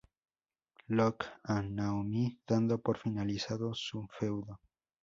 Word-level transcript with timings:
Lock" 0.89 1.27
a 1.43 1.61
Naomi, 1.61 2.39
dando 2.47 2.79
por 2.81 2.97
finalizado 2.97 3.71
su 3.75 4.07
feudo. 4.17 4.59